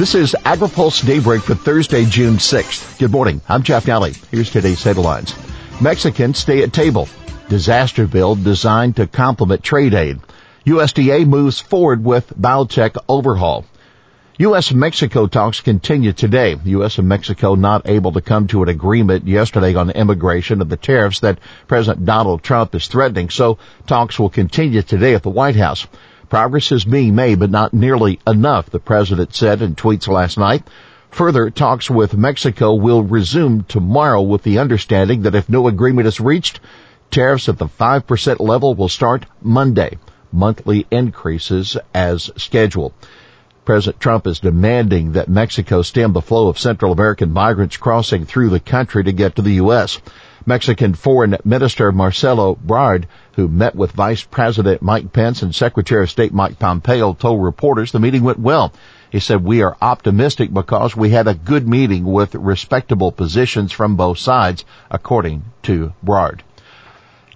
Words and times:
This 0.00 0.14
is 0.14 0.34
AgriPulse 0.46 1.04
Daybreak 1.04 1.42
for 1.42 1.54
Thursday, 1.54 2.06
June 2.06 2.36
6th. 2.36 2.98
Good 2.98 3.10
morning. 3.10 3.42
I'm 3.46 3.62
Jeff 3.62 3.84
Nalley. 3.84 4.16
Here's 4.30 4.50
today's 4.50 4.82
headlines. 4.82 5.34
Mexicans 5.78 6.38
stay 6.38 6.62
at 6.62 6.72
table. 6.72 7.06
Disaster 7.50 8.06
bill 8.06 8.34
designed 8.34 8.96
to 8.96 9.06
complement 9.06 9.62
trade 9.62 9.92
aid. 9.92 10.18
USDA 10.64 11.26
moves 11.26 11.60
forward 11.60 12.02
with 12.02 12.32
biotech 12.32 12.96
overhaul. 13.10 13.66
U.S. 14.38 14.72
Mexico 14.72 15.26
talks 15.26 15.60
continue 15.60 16.14
today. 16.14 16.56
U.S. 16.64 16.96
and 16.96 17.06
Mexico 17.06 17.54
not 17.54 17.86
able 17.86 18.12
to 18.12 18.22
come 18.22 18.46
to 18.46 18.62
an 18.62 18.70
agreement 18.70 19.28
yesterday 19.28 19.74
on 19.74 19.90
immigration 19.90 20.62
and 20.62 20.70
the 20.70 20.78
tariffs 20.78 21.20
that 21.20 21.40
President 21.68 22.06
Donald 22.06 22.42
Trump 22.42 22.74
is 22.74 22.86
threatening. 22.86 23.28
So 23.28 23.58
talks 23.86 24.18
will 24.18 24.30
continue 24.30 24.80
today 24.80 25.12
at 25.12 25.22
the 25.22 25.28
White 25.28 25.56
House. 25.56 25.86
Progress 26.30 26.70
is 26.70 26.84
being 26.84 27.16
made, 27.16 27.40
but 27.40 27.50
not 27.50 27.74
nearly 27.74 28.20
enough, 28.24 28.70
the 28.70 28.78
president 28.78 29.34
said 29.34 29.62
in 29.62 29.74
tweets 29.74 30.06
last 30.06 30.38
night. 30.38 30.62
Further 31.10 31.50
talks 31.50 31.90
with 31.90 32.16
Mexico 32.16 32.72
will 32.74 33.02
resume 33.02 33.64
tomorrow 33.64 34.22
with 34.22 34.44
the 34.44 34.60
understanding 34.60 35.22
that 35.22 35.34
if 35.34 35.48
no 35.48 35.66
agreement 35.66 36.06
is 36.06 36.20
reached, 36.20 36.60
tariffs 37.10 37.48
at 37.48 37.58
the 37.58 37.66
5% 37.66 38.38
level 38.38 38.76
will 38.76 38.88
start 38.88 39.26
Monday. 39.42 39.98
Monthly 40.30 40.86
increases 40.92 41.76
as 41.92 42.30
scheduled. 42.36 42.92
President 43.64 44.00
Trump 44.00 44.28
is 44.28 44.38
demanding 44.38 45.12
that 45.12 45.28
Mexico 45.28 45.82
stem 45.82 46.12
the 46.12 46.22
flow 46.22 46.46
of 46.46 46.60
Central 46.60 46.92
American 46.92 47.32
migrants 47.32 47.76
crossing 47.76 48.24
through 48.24 48.50
the 48.50 48.60
country 48.60 49.02
to 49.02 49.10
get 49.10 49.34
to 49.34 49.42
the 49.42 49.54
U.S. 49.54 50.00
Mexican 50.46 50.94
Foreign 50.94 51.36
Minister 51.44 51.92
Marcelo 51.92 52.54
Ebrard, 52.54 53.06
who 53.36 53.48
met 53.48 53.74
with 53.74 53.92
Vice 53.92 54.22
President 54.22 54.80
Mike 54.80 55.12
Pence 55.12 55.42
and 55.42 55.54
Secretary 55.54 56.04
of 56.04 56.10
State 56.10 56.32
Mike 56.32 56.58
Pompeo, 56.58 57.12
told 57.12 57.42
reporters 57.42 57.92
the 57.92 58.00
meeting 58.00 58.22
went 58.22 58.38
well. 58.38 58.72
He 59.10 59.20
said, 59.20 59.44
we 59.44 59.62
are 59.62 59.76
optimistic 59.82 60.52
because 60.52 60.96
we 60.96 61.10
had 61.10 61.28
a 61.28 61.34
good 61.34 61.68
meeting 61.68 62.04
with 62.04 62.34
respectable 62.34 63.12
positions 63.12 63.72
from 63.72 63.96
both 63.96 64.18
sides, 64.18 64.64
according 64.90 65.44
to 65.64 65.92
Ebrard. 66.02 66.40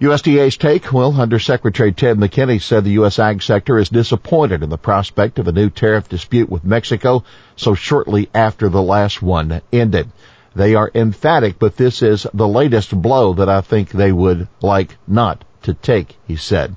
USDA's 0.01 0.57
take, 0.57 0.91
well, 0.91 1.21
Undersecretary 1.21 1.93
Ted 1.93 2.17
McKinney 2.17 2.61
said 2.61 2.83
the 2.83 2.91
U.S. 2.91 3.17
ag 3.17 3.41
sector 3.41 3.77
is 3.77 3.87
disappointed 3.87 4.61
in 4.61 4.69
the 4.69 4.77
prospect 4.77 5.39
of 5.39 5.47
a 5.47 5.53
new 5.53 5.69
tariff 5.69 6.09
dispute 6.09 6.49
with 6.49 6.65
Mexico 6.65 7.23
so 7.55 7.75
shortly 7.75 8.29
after 8.33 8.67
the 8.67 8.81
last 8.81 9.21
one 9.21 9.61
ended. 9.71 10.11
They 10.55 10.75
are 10.75 10.89
emphatic, 10.95 11.59
but 11.59 11.75
this 11.75 12.01
is 12.01 12.25
the 12.33 12.47
latest 12.47 12.99
blow 13.01 13.33
that 13.33 13.49
I 13.49 13.61
think 13.61 13.89
they 13.89 14.11
would 14.11 14.47
like 14.61 14.97
not 15.05 15.43
to 15.63 15.73
take, 15.73 16.17
he 16.27 16.37
said. 16.37 16.75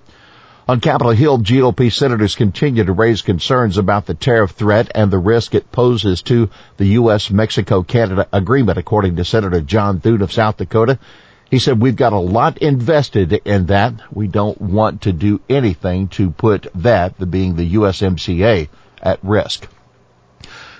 On 0.68 0.80
Capitol 0.80 1.12
Hill, 1.12 1.38
GOP 1.38 1.90
senators 1.90 2.34
continue 2.34 2.84
to 2.84 2.92
raise 2.92 3.22
concerns 3.22 3.78
about 3.78 4.04
the 4.04 4.12
tariff 4.12 4.50
threat 4.50 4.90
and 4.94 5.10
the 5.10 5.18
risk 5.18 5.54
it 5.54 5.72
poses 5.72 6.20
to 6.22 6.50
the 6.76 6.86
U.S.-Mexico-Canada 6.86 8.28
agreement, 8.32 8.76
according 8.76 9.16
to 9.16 9.24
Senator 9.24 9.62
John 9.62 10.00
Thune 10.00 10.20
of 10.20 10.32
South 10.32 10.58
Dakota. 10.58 10.98
He 11.50 11.58
said, 11.58 11.80
we've 11.80 11.96
got 11.96 12.12
a 12.12 12.18
lot 12.18 12.58
invested 12.58 13.32
in 13.32 13.66
that. 13.66 13.94
We 14.12 14.26
don't 14.28 14.60
want 14.60 15.02
to 15.02 15.12
do 15.12 15.40
anything 15.48 16.08
to 16.08 16.30
put 16.30 16.66
that, 16.74 17.16
the 17.16 17.24
being 17.24 17.56
the 17.56 17.74
USMCA, 17.74 18.68
at 19.02 19.20
risk. 19.22 19.68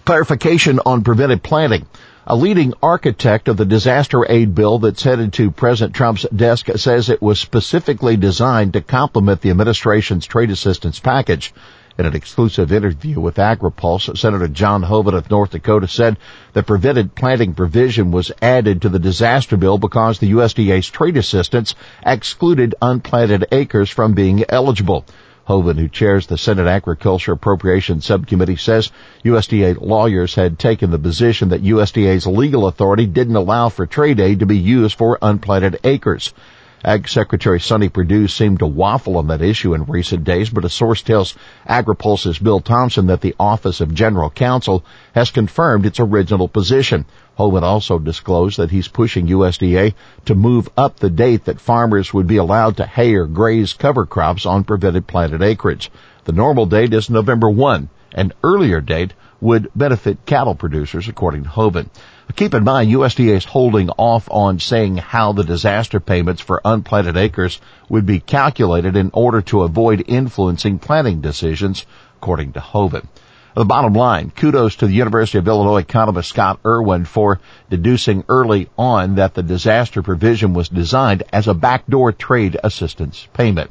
Clarification 0.09 0.81
on 0.87 1.03
preventive 1.03 1.43
planting. 1.43 1.85
A 2.27 2.35
leading 2.35 2.73
architect 2.83 3.47
of 3.47 3.59
the 3.59 3.67
disaster 3.67 4.25
aid 4.27 4.55
bill 4.55 4.79
that's 4.79 5.03
headed 5.03 5.35
to 5.35 5.51
President 5.51 5.95
Trump's 5.95 6.25
desk 6.35 6.69
says 6.77 7.11
it 7.11 7.21
was 7.21 7.39
specifically 7.39 8.17
designed 8.17 8.73
to 8.73 8.81
complement 8.81 9.43
the 9.43 9.51
administration's 9.51 10.25
trade 10.25 10.51
assistance 10.51 10.99
package. 10.99 11.53
In 11.99 12.07
an 12.07 12.17
exclusive 12.17 12.73
interview 12.73 13.21
with 13.21 13.37
AgriPulse, 13.37 14.17
Senator 14.17 14.49
John 14.49 14.83
Hoeven 14.83 15.13
of 15.13 15.31
North 15.31 15.51
Dakota 15.51 15.89
said 15.89 16.17
the 16.55 16.63
prevented 16.63 17.15
planting 17.15 17.53
provision 17.53 18.11
was 18.11 18.33
added 18.41 18.81
to 18.81 18.89
the 18.89 18.99
disaster 18.99 19.59
bill 19.59 19.77
because 19.77 20.21
the 20.21 20.33
USDA's 20.33 20.89
trade 20.89 21.19
assistance 21.19 21.75
excluded 22.03 22.75
unplanted 22.81 23.49
acres 23.53 23.91
from 23.91 24.15
being 24.15 24.43
eligible. 24.49 25.05
Hoeven, 25.49 25.79
who 25.79 25.89
chairs 25.89 26.27
the 26.27 26.37
Senate 26.37 26.67
Agriculture 26.67 27.33
Appropriations 27.33 28.05
Subcommittee, 28.05 28.57
says 28.57 28.93
USDA 29.25 29.81
lawyers 29.81 30.35
had 30.35 30.59
taken 30.59 30.91
the 30.91 30.99
position 30.99 31.49
that 31.49 31.63
USDA's 31.63 32.27
legal 32.27 32.67
authority 32.67 33.07
didn't 33.07 33.35
allow 33.35 33.71
for 33.71 33.87
trade 33.87 34.21
aid 34.21 34.41
to 34.41 34.47
be 34.47 34.59
used 34.59 34.99
for 34.99 35.19
unplanted 35.23 35.79
acres. 35.85 36.35
Ag 36.85 37.09
Secretary 37.09 37.59
Sonny 37.59 37.89
Perdue 37.89 38.29
seemed 38.29 38.61
to 38.61 38.67
waffle 38.67 39.17
on 39.17 39.27
that 39.27 39.43
issue 39.43 39.75
in 39.75 39.83
recent 39.87 40.23
days, 40.23 40.49
but 40.49 40.65
a 40.65 40.69
source 40.69 41.03
tells 41.03 41.35
AgriPulse's 41.69 42.39
Bill 42.39 42.61
Tomson 42.61 43.07
that 43.07 43.21
the 43.21 43.35
Office 43.41 43.81
of 43.81 43.93
General 43.93 44.31
Counsel 44.31 44.85
has 45.13 45.33
confirmed 45.33 45.87
its 45.87 45.99
original 45.99 46.47
position. 46.47 47.05
Hoeven 47.37 47.65
also 47.65 47.99
disclosed 47.99 48.59
that 48.59 48.71
he's 48.71 48.87
pushing 48.87 49.27
USDA 49.27 49.95
to 50.27 50.35
move 50.37 50.69
up 50.77 51.01
the 51.01 51.11
date 51.11 51.47
that 51.47 51.61
farmers 51.61 52.15
would 52.15 52.29
be 52.29 52.37
allowed 52.37 52.77
to 52.77 52.87
hay 52.87 53.15
or 53.17 53.27
graze 53.27 53.73
cover 53.73 54.07
crops 54.07 54.47
on 54.47 54.63
prevented 54.63 55.09
planted 55.09 55.43
acreage. 55.43 55.91
The 56.27 56.33
normal 56.33 56.67
date 56.67 56.95
is 56.95 57.11
November 57.11 57.51
1. 57.51 57.89
An 58.13 58.33
earlier 58.43 58.81
date 58.81 59.13
would 59.41 59.71
benefit 59.75 60.27
cattle 60.27 60.55
producers, 60.55 61.09
according 61.09 61.45
to 61.45 61.49
Hoeven. 61.49 61.91
Keep 62.35 62.55
in 62.55 62.65
mind, 62.65 62.91
USDA 62.91 63.37
is 63.37 63.45
holding 63.45 63.91
off 63.91 64.29
on 64.31 64.59
saying 64.59 64.97
how 64.97 65.33
the 65.33 65.45
disaster 65.45 66.01
payments 66.01 66.41
for 66.41 66.61
unplanted 66.65 67.17
acres 67.17 67.61
would 67.89 68.07
be 68.07 68.21
calculated 68.21 68.97
in 68.97 69.11
order 69.13 69.43
to 69.43 69.63
avoid 69.63 70.05
influencing 70.09 70.79
planting 70.79 71.21
decisions, 71.21 71.87
according 72.17 72.53
to 72.53 72.61
Hoeven. 72.61 73.09
The 73.55 73.65
bottom 73.65 73.93
line, 73.93 74.31
kudos 74.31 74.77
to 74.77 74.87
the 74.87 74.95
University 74.95 75.39
of 75.39 75.49
Illinois 75.49 75.79
economist 75.79 76.29
Scott 76.29 76.61
Irwin 76.65 77.05
for 77.05 77.41
deducing 77.69 78.25
early 78.29 78.69
on 78.79 79.17
that 79.17 79.35
the 79.35 79.43
disaster 79.43 80.03
provision 80.03 80.55
was 80.55 80.69
designed 80.69 81.25
as 81.33 81.49
a 81.49 81.55
backdoor 81.55 82.13
trade 82.13 82.57
assistance 82.63 83.27
payment. 83.33 83.71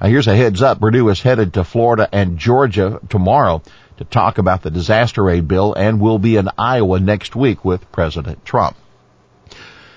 Now 0.00 0.08
here's 0.08 0.28
a 0.28 0.34
heads 0.34 0.62
up. 0.62 0.80
Perdue 0.80 1.08
is 1.10 1.20
headed 1.20 1.54
to 1.54 1.64
Florida 1.64 2.08
and 2.10 2.38
Georgia 2.38 3.00
tomorrow 3.10 3.62
to 3.98 4.04
talk 4.04 4.38
about 4.38 4.62
the 4.62 4.70
disaster 4.70 5.28
aid 5.28 5.46
bill 5.46 5.74
and 5.74 6.00
will 6.00 6.18
be 6.18 6.36
in 6.36 6.48
Iowa 6.56 6.98
next 7.00 7.36
week 7.36 7.66
with 7.66 7.92
President 7.92 8.44
Trump. 8.46 8.76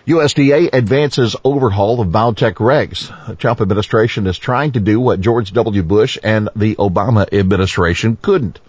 USDA 0.05 0.73
advances 0.73 1.37
overhaul 1.45 2.01
of 2.01 2.09
biotech 2.09 2.55
regs. 2.55 3.07
The 3.27 3.37
Trump 3.37 3.61
administration 3.61 4.27
is 4.27 4.37
trying 4.37 4.73
to 4.73 4.81
do 4.81 4.99
what 4.99 5.21
George 5.21 5.53
W. 5.53 5.81
Bush 5.83 6.17
and 6.21 6.49
the 6.53 6.75
Obama 6.75 7.31
administration 7.31 8.17
couldn't. 8.21 8.59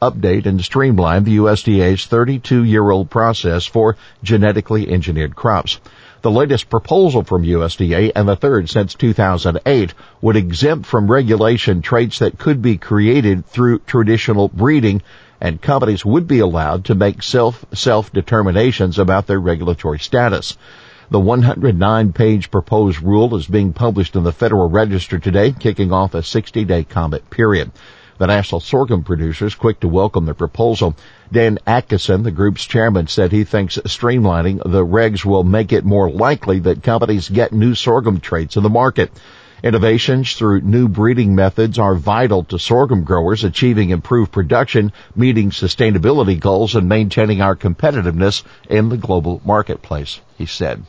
Update 0.00 0.46
and 0.46 0.62
streamline 0.62 1.24
the 1.24 1.38
USDA's 1.38 2.06
32 2.06 2.62
year 2.62 2.88
old 2.88 3.10
process 3.10 3.66
for 3.66 3.96
genetically 4.22 4.88
engineered 4.88 5.34
crops. 5.34 5.80
The 6.26 6.32
latest 6.32 6.68
proposal 6.68 7.22
from 7.22 7.44
USDA 7.44 8.10
and 8.16 8.28
the 8.28 8.34
third 8.34 8.68
since 8.68 8.94
2008 8.94 9.94
would 10.20 10.34
exempt 10.34 10.84
from 10.84 11.08
regulation 11.08 11.82
traits 11.82 12.18
that 12.18 12.36
could 12.36 12.60
be 12.60 12.78
created 12.78 13.46
through 13.46 13.78
traditional 13.86 14.48
breeding 14.48 15.02
and 15.40 15.62
companies 15.62 16.04
would 16.04 16.26
be 16.26 16.40
allowed 16.40 16.86
to 16.86 16.96
make 16.96 17.22
self 17.22 17.64
self 17.72 18.12
determinations 18.12 18.98
about 18.98 19.28
their 19.28 19.38
regulatory 19.38 20.00
status. 20.00 20.56
The 21.12 21.20
109 21.20 22.12
page 22.12 22.50
proposed 22.50 23.00
rule 23.02 23.36
is 23.36 23.46
being 23.46 23.72
published 23.72 24.16
in 24.16 24.24
the 24.24 24.32
Federal 24.32 24.68
Register 24.68 25.20
today, 25.20 25.52
kicking 25.52 25.92
off 25.92 26.12
a 26.14 26.24
60 26.24 26.64
day 26.64 26.82
comment 26.82 27.30
period. 27.30 27.70
The 28.18 28.26
national 28.26 28.62
sorghum 28.62 29.04
producers 29.04 29.54
quick 29.54 29.80
to 29.80 29.88
welcome 29.88 30.24
the 30.24 30.32
proposal. 30.32 30.96
Dan 31.30 31.58
Atkisson, 31.66 32.22
the 32.22 32.30
group's 32.30 32.64
chairman, 32.64 33.08
said 33.08 33.30
he 33.30 33.44
thinks 33.44 33.76
streamlining 33.76 34.62
the 34.64 34.86
regs 34.86 35.24
will 35.24 35.44
make 35.44 35.72
it 35.72 35.84
more 35.84 36.10
likely 36.10 36.60
that 36.60 36.82
companies 36.82 37.28
get 37.28 37.52
new 37.52 37.74
sorghum 37.74 38.20
traits 38.20 38.56
in 38.56 38.62
the 38.62 38.70
market. 38.70 39.10
Innovations 39.62 40.34
through 40.34 40.60
new 40.62 40.88
breeding 40.88 41.34
methods 41.34 41.78
are 41.78 41.94
vital 41.94 42.44
to 42.44 42.58
sorghum 42.58 43.04
growers 43.04 43.44
achieving 43.44 43.90
improved 43.90 44.32
production, 44.32 44.92
meeting 45.14 45.50
sustainability 45.50 46.38
goals, 46.38 46.74
and 46.74 46.88
maintaining 46.88 47.42
our 47.42 47.56
competitiveness 47.56 48.42
in 48.70 48.88
the 48.88 48.96
global 48.96 49.42
marketplace, 49.44 50.20
he 50.38 50.46
said. 50.46 50.84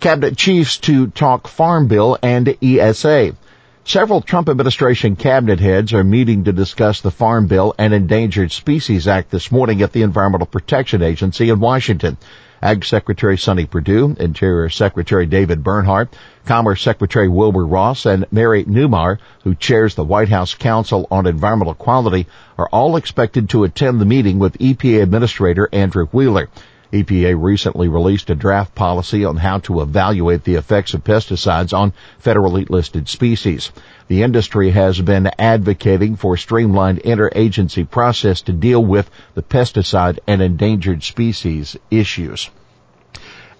Cabinet 0.00 0.36
chiefs 0.36 0.78
to 0.78 1.06
talk 1.06 1.46
Farm 1.46 1.86
Bill 1.86 2.18
and 2.20 2.56
ESA. 2.60 3.36
Several 3.84 4.20
Trump 4.20 4.48
administration 4.48 5.16
cabinet 5.16 5.58
heads 5.58 5.92
are 5.92 6.04
meeting 6.04 6.44
to 6.44 6.52
discuss 6.52 7.00
the 7.00 7.10
Farm 7.10 7.48
Bill 7.48 7.74
and 7.76 7.92
Endangered 7.92 8.52
Species 8.52 9.08
Act 9.08 9.32
this 9.32 9.50
morning 9.50 9.82
at 9.82 9.92
the 9.92 10.02
Environmental 10.02 10.46
Protection 10.46 11.02
Agency 11.02 11.50
in 11.50 11.58
Washington. 11.58 12.16
Ag 12.62 12.84
Secretary 12.84 13.36
Sonny 13.36 13.66
Perdue, 13.66 14.14
Interior 14.20 14.68
Secretary 14.68 15.26
David 15.26 15.64
Bernhardt, 15.64 16.16
Commerce 16.46 16.80
Secretary 16.80 17.28
Wilbur 17.28 17.66
Ross, 17.66 18.06
and 18.06 18.24
Mary 18.30 18.64
Neumayr, 18.64 19.18
who 19.42 19.56
chairs 19.56 19.96
the 19.96 20.04
White 20.04 20.28
House 20.28 20.54
Council 20.54 21.08
on 21.10 21.26
Environmental 21.26 21.74
Quality, 21.74 22.28
are 22.56 22.68
all 22.68 22.94
expected 22.94 23.50
to 23.50 23.64
attend 23.64 24.00
the 24.00 24.04
meeting 24.06 24.38
with 24.38 24.58
EPA 24.58 25.02
Administrator 25.02 25.68
Andrew 25.72 26.06
Wheeler. 26.12 26.48
EPA 26.92 27.34
recently 27.40 27.88
released 27.88 28.28
a 28.28 28.34
draft 28.34 28.74
policy 28.74 29.24
on 29.24 29.36
how 29.38 29.58
to 29.58 29.80
evaluate 29.80 30.44
the 30.44 30.56
effects 30.56 30.92
of 30.92 31.02
pesticides 31.02 31.72
on 31.72 31.94
federally 32.22 32.68
listed 32.68 33.08
species. 33.08 33.72
The 34.08 34.22
industry 34.22 34.70
has 34.70 35.00
been 35.00 35.30
advocating 35.38 36.16
for 36.16 36.34
a 36.34 36.38
streamlined 36.38 37.00
interagency 37.02 37.88
process 37.88 38.42
to 38.42 38.52
deal 38.52 38.84
with 38.84 39.10
the 39.34 39.42
pesticide 39.42 40.18
and 40.26 40.42
endangered 40.42 41.02
species 41.02 41.76
issues. 41.90 42.50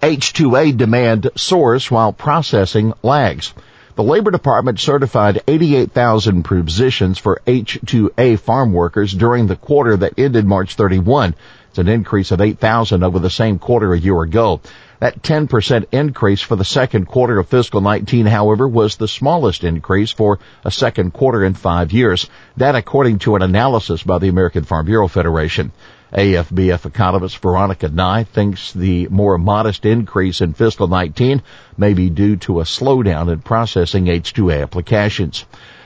H2A 0.03 0.77
demand 0.77 1.29
soars 1.35 1.89
while 1.89 2.13
processing 2.13 2.93
lags. 3.01 3.53
The 3.95 4.03
Labor 4.03 4.31
Department 4.31 4.79
certified 4.79 5.41
88,000 5.47 6.43
positions 6.43 7.19
for 7.19 7.41
H2A 7.47 8.39
farm 8.39 8.73
workers 8.73 9.13
during 9.13 9.47
the 9.47 9.55
quarter 9.55 9.95
that 9.97 10.17
ended 10.17 10.45
March 10.45 10.75
31. 10.75 11.35
It's 11.73 11.79
an 11.79 11.87
increase 11.87 12.29
of 12.29 12.39
8,000 12.39 13.03
over 13.03 13.17
the 13.17 13.31
same 13.31 13.57
quarter 13.57 13.93
a 13.93 13.99
year 13.99 14.21
ago. 14.21 14.61
That 14.99 15.23
10% 15.23 15.85
increase 15.91 16.39
for 16.39 16.55
the 16.55 16.63
second 16.63 17.07
quarter 17.07 17.39
of 17.39 17.47
fiscal 17.47 17.81
19, 17.81 18.27
however, 18.27 18.67
was 18.67 18.97
the 18.97 19.07
smallest 19.07 19.63
increase 19.63 20.11
for 20.11 20.37
a 20.63 20.69
second 20.69 21.13
quarter 21.13 21.43
in 21.43 21.55
five 21.55 21.91
years. 21.91 22.29
That 22.57 22.75
according 22.75 23.17
to 23.25 23.35
an 23.35 23.41
analysis 23.41 24.03
by 24.03 24.19
the 24.19 24.27
American 24.27 24.65
Farm 24.65 24.85
Bureau 24.85 25.07
Federation. 25.07 25.71
AFBF 26.13 26.85
economist 26.85 27.39
Veronica 27.39 27.89
Nigh 27.89 28.23
thinks 28.23 28.71
the 28.71 29.07
more 29.07 29.39
modest 29.39 29.83
increase 29.83 30.41
in 30.41 30.53
fiscal 30.53 30.87
19 30.87 31.41
may 31.75 31.95
be 31.95 32.11
due 32.11 32.35
to 32.35 32.59
a 32.59 32.65
slowdown 32.65 33.33
in 33.33 33.39
processing 33.39 34.05
H2A 34.05 34.61
applications. 34.61 35.43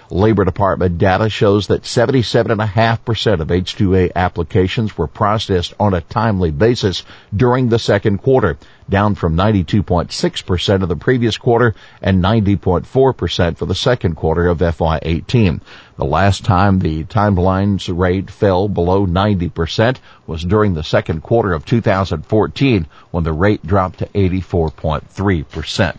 Labor 0.10 0.46
Department 0.46 0.98
data 0.98 1.30
shows 1.30 1.68
that 1.68 1.84
77.5% 1.84 3.40
of 3.42 3.52
H-2A 3.52 4.14
applications 4.16 4.98
were 4.98 5.08
processed 5.08 5.74
on 5.80 5.94
a 5.94 6.02
timely 6.02 6.52
basis 6.52 7.04
during 7.36 7.68
the 7.68 7.80
second 7.80 8.20
quarter, 8.20 8.58
down 8.90 9.16
from 9.16 9.36
92.6% 9.36 10.82
of 10.82 10.88
the 10.88 10.96
previous 10.96 11.38
quarter 11.38 11.76
and 12.02 12.24
90.4% 12.24 13.58
for 13.58 13.66
the 13.66 13.76
second 13.76 14.16
quarter 14.16 14.48
of 14.48 14.60
FY18. 14.60 15.60
The 15.98 16.06
last 16.06 16.46
time 16.46 16.80
the 16.80 17.04
timeline's 17.04 17.90
rate 17.90 18.32
fell 18.32 18.70
below 18.70 19.06
90% 19.06 19.98
was 20.26 20.44
during 20.44 20.74
the 20.74 20.84
second 20.84 21.22
quarter 21.22 21.52
of 21.54 21.66
2014 21.66 22.88
when 23.12 23.24
the 23.24 23.34
rate 23.34 23.66
dropped 23.66 24.00
to 24.00 24.08
84.3%. 24.08 25.98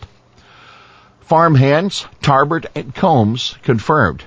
Farmhands, 1.28 2.06
Tarbert, 2.22 2.64
and 2.74 2.94
Combs 2.94 3.54
confirmed. 3.62 4.24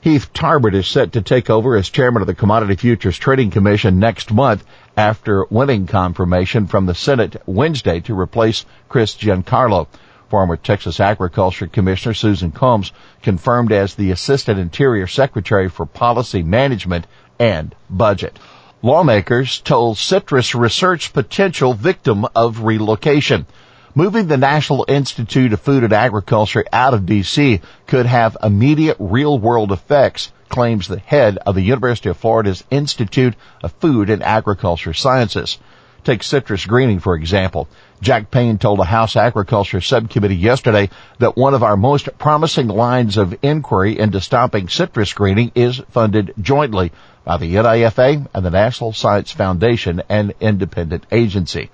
Heath 0.00 0.32
Tarbert 0.32 0.74
is 0.74 0.88
set 0.88 1.12
to 1.12 1.22
take 1.22 1.48
over 1.48 1.76
as 1.76 1.88
chairman 1.88 2.20
of 2.20 2.26
the 2.26 2.34
Commodity 2.34 2.74
Futures 2.74 3.16
Trading 3.16 3.52
Commission 3.52 4.00
next 4.00 4.32
month 4.32 4.64
after 4.96 5.46
winning 5.50 5.86
confirmation 5.86 6.66
from 6.66 6.86
the 6.86 6.96
Senate 6.96 7.40
Wednesday 7.46 8.00
to 8.00 8.18
replace 8.18 8.66
Chris 8.88 9.14
Giancarlo. 9.14 9.86
Former 10.30 10.56
Texas 10.56 10.98
Agriculture 10.98 11.68
Commissioner 11.68 12.12
Susan 12.12 12.50
Combs 12.50 12.90
confirmed 13.22 13.70
as 13.70 13.94
the 13.94 14.10
Assistant 14.10 14.58
Interior 14.58 15.06
Secretary 15.06 15.68
for 15.68 15.86
Policy 15.86 16.42
Management 16.42 17.06
and 17.38 17.72
Budget. 17.88 18.36
Lawmakers 18.82 19.60
told 19.60 19.96
citrus 19.96 20.56
research 20.56 21.12
potential 21.12 21.72
victim 21.72 22.26
of 22.34 22.64
relocation. 22.64 23.46
Moving 23.94 24.26
the 24.26 24.38
National 24.38 24.86
Institute 24.88 25.52
of 25.52 25.60
Food 25.60 25.84
and 25.84 25.92
Agriculture 25.92 26.64
out 26.72 26.94
of 26.94 27.02
DC 27.02 27.60
could 27.86 28.06
have 28.06 28.38
immediate 28.42 28.96
real 28.98 29.38
world 29.38 29.70
effects, 29.70 30.32
claims 30.48 30.88
the 30.88 30.98
head 30.98 31.36
of 31.36 31.54
the 31.54 31.60
University 31.60 32.08
of 32.08 32.16
Florida's 32.16 32.64
Institute 32.70 33.34
of 33.62 33.72
Food 33.72 34.08
and 34.08 34.22
Agriculture 34.22 34.94
Sciences. 34.94 35.58
Take 36.04 36.22
citrus 36.22 36.64
greening, 36.64 37.00
for 37.00 37.14
example. 37.14 37.68
Jack 38.00 38.30
Payne 38.30 38.56
told 38.56 38.80
a 38.80 38.84
House 38.84 39.14
Agriculture 39.14 39.82
Subcommittee 39.82 40.36
yesterday 40.36 40.88
that 41.18 41.36
one 41.36 41.52
of 41.52 41.62
our 41.62 41.76
most 41.76 42.08
promising 42.16 42.68
lines 42.68 43.18
of 43.18 43.36
inquiry 43.42 43.98
into 43.98 44.22
stopping 44.22 44.70
citrus 44.70 45.12
greening 45.12 45.52
is 45.54 45.82
funded 45.90 46.32
jointly 46.40 46.92
by 47.24 47.36
the 47.36 47.56
NIFA 47.56 48.26
and 48.32 48.44
the 48.44 48.50
National 48.50 48.94
Science 48.94 49.32
Foundation, 49.32 50.02
an 50.08 50.32
independent 50.40 51.04
agency. 51.12 51.70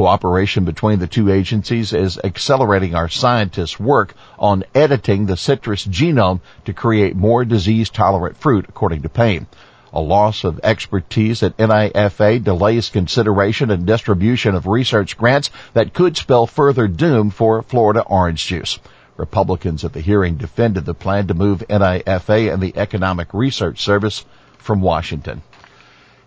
Cooperation 0.00 0.64
between 0.64 0.98
the 0.98 1.06
two 1.06 1.30
agencies 1.30 1.92
is 1.92 2.18
accelerating 2.24 2.94
our 2.94 3.10
scientists' 3.10 3.78
work 3.78 4.14
on 4.38 4.64
editing 4.74 5.26
the 5.26 5.36
citrus 5.36 5.86
genome 5.86 6.40
to 6.64 6.72
create 6.72 7.14
more 7.14 7.44
disease-tolerant 7.44 8.38
fruit, 8.38 8.64
according 8.66 9.02
to 9.02 9.10
Payne. 9.10 9.46
A 9.92 10.00
loss 10.00 10.42
of 10.42 10.58
expertise 10.64 11.42
at 11.42 11.58
NIFA 11.58 12.42
delays 12.42 12.88
consideration 12.88 13.70
and 13.70 13.84
distribution 13.84 14.54
of 14.54 14.66
research 14.66 15.18
grants 15.18 15.50
that 15.74 15.92
could 15.92 16.16
spell 16.16 16.46
further 16.46 16.88
doom 16.88 17.28
for 17.28 17.60
Florida 17.60 18.00
orange 18.00 18.46
juice. 18.46 18.78
Republicans 19.18 19.84
at 19.84 19.92
the 19.92 20.00
hearing 20.00 20.36
defended 20.36 20.86
the 20.86 20.94
plan 20.94 21.26
to 21.26 21.34
move 21.34 21.62
NIFA 21.68 22.50
and 22.50 22.62
the 22.62 22.74
Economic 22.74 23.34
Research 23.34 23.82
Service 23.82 24.24
from 24.56 24.80
Washington. 24.80 25.42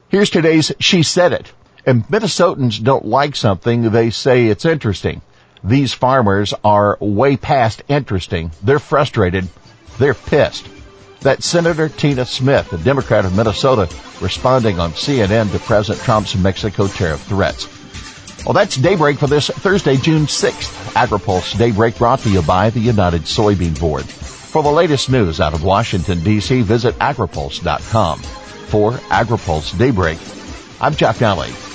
Here's 0.09 0.29
today's 0.29 0.71
She 0.79 1.01
Said 1.01 1.33
It. 1.33 1.51
If 1.85 1.97
Minnesotans 2.07 2.81
don't 2.81 3.05
like 3.05 3.35
something, 3.35 3.91
they 3.91 4.09
say 4.09 4.47
it's 4.47 4.63
interesting. 4.63 5.21
These 5.63 5.93
farmers 5.93 6.53
are 6.63 6.97
way 7.01 7.35
past 7.35 7.83
interesting. 7.89 8.51
They're 8.63 8.79
frustrated. 8.79 9.47
They're 9.97 10.13
pissed. 10.13 10.67
That's 11.19 11.45
Senator 11.45 11.89
Tina 11.89 12.25
Smith, 12.25 12.71
a 12.71 12.77
Democrat 12.77 13.25
of 13.25 13.35
Minnesota, 13.35 13.89
responding 14.21 14.79
on 14.79 14.91
CNN 14.91 15.51
to 15.51 15.59
President 15.59 16.03
Trump's 16.03 16.35
Mexico 16.35 16.87
tariff 16.87 17.21
threats. 17.23 17.67
Well, 18.45 18.53
that's 18.53 18.75
Daybreak 18.77 19.17
for 19.17 19.27
this 19.27 19.49
Thursday, 19.49 19.97
June 19.97 20.25
6th. 20.25 20.93
AgriPulse 20.93 21.57
Daybreak 21.57 21.97
brought 21.97 22.19
to 22.19 22.29
you 22.29 22.41
by 22.41 22.69
the 22.69 22.81
United 22.81 23.21
Soybean 23.21 23.77
Board. 23.79 24.05
For 24.05 24.63
the 24.63 24.71
latest 24.71 25.09
news 25.09 25.39
out 25.41 25.53
of 25.53 25.63
Washington, 25.63 26.23
D.C., 26.23 26.61
visit 26.61 26.95
agripulse.com. 26.95 28.19
For 28.19 28.91
AgriPulse 28.91 29.77
Daybreak, 29.77 30.19
I'm 30.81 30.95
Jeff 30.95 31.19
Nalley. 31.19 31.72